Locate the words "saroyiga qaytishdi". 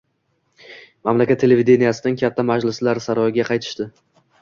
3.09-3.93